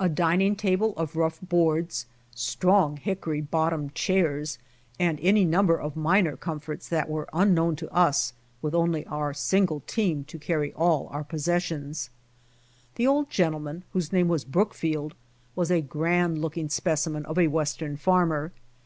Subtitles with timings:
[0.00, 4.56] A dining table of rough boards, strong hickory bottomed chairs,
[4.98, 7.92] and any number of minor 116 MEETING NEW FRIENDS HJ comforts that were unknown to
[7.94, 12.08] us with only our single team to carry all our possessions.
[12.94, 15.14] The old gentleman whose name was Brookfield,
[15.54, 18.52] was a grand looking specimen of a Western farmer.